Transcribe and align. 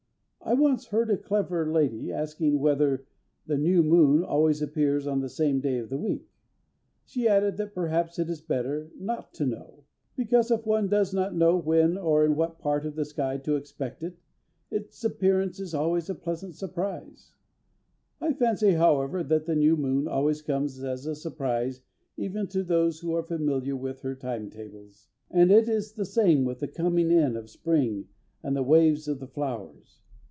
I 0.43 0.53
once 0.53 0.87
heard 0.87 1.09
a 1.09 1.15
clever 1.17 1.71
lady 1.71 2.11
asking 2.11 2.59
whether 2.59 3.05
the 3.45 3.57
new 3.57 3.81
moon 3.83 4.21
always 4.21 4.61
appears 4.61 5.07
on 5.07 5.21
the 5.21 5.29
same 5.29 5.61
day 5.61 5.77
of 5.77 5.87
the 5.89 5.99
week. 5.99 6.27
She 7.05 7.25
added 7.27 7.55
that 7.55 7.73
perhaps 7.73 8.19
it 8.19 8.29
is 8.29 8.41
better 8.41 8.91
not 8.99 9.33
to 9.35 9.45
know, 9.45 9.85
because, 10.17 10.51
if 10.51 10.65
one 10.65 10.89
does 10.89 11.13
not 11.13 11.35
know 11.35 11.55
when 11.55 11.95
or 11.97 12.25
in 12.25 12.35
what 12.35 12.59
part 12.59 12.85
of 12.85 12.95
the 12.95 13.05
sky 13.05 13.37
to 13.37 13.55
expect 13.55 14.03
it, 14.03 14.17
its 14.69 15.01
appearance 15.05 15.57
is 15.59 15.73
always 15.73 16.09
a 16.09 16.15
pleasant 16.15 16.55
surprise. 16.55 17.33
I 18.19 18.33
fancy, 18.33 18.71
however, 18.71 19.23
the 19.23 19.55
new 19.55 19.77
moon 19.77 20.05
always 20.05 20.41
comes 20.41 20.83
as 20.83 21.05
a 21.05 21.15
surprise 21.15 21.79
even 22.17 22.47
to 22.47 22.61
those 22.63 22.99
who 22.99 23.15
are 23.15 23.23
familiar 23.23 23.77
with 23.77 24.01
her 24.01 24.15
time 24.15 24.49
tables. 24.49 25.07
And 25.29 25.49
it 25.49 25.69
is 25.69 25.93
the 25.93 26.03
same 26.05 26.43
with 26.43 26.59
the 26.59 26.67
coming 26.67 27.09
in 27.09 27.37
of 27.37 27.49
spring 27.49 28.09
and 28.43 28.53
the 28.53 28.63
waves 28.63 29.07
of 29.07 29.19
the 29.19 29.27
flowers. 29.29 29.99